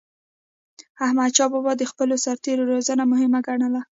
احمدشاه 1.05 1.49
بابا 1.53 1.71
د 1.77 1.83
خپلو 1.91 2.15
سرتېرو 2.25 2.69
روزنه 2.73 3.03
مهمه 3.11 3.39
ګڼله. 3.47 3.81